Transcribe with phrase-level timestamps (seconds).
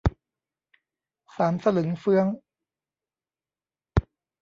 [1.35, 2.25] สามสลึงเฟื้อง